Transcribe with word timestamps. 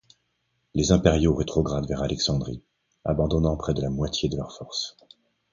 Les 0.73 0.91
Impériaux 0.91 1.35
rétrogradent 1.35 1.87
vers 1.87 2.01
Alexandrie, 2.01 2.63
abandonnant 3.05 3.55
près 3.55 3.75
de 3.75 3.83
la 3.83 3.91
moitié 3.91 4.29
de 4.29 4.35
leurs 4.37 4.57
forces. 4.57 4.97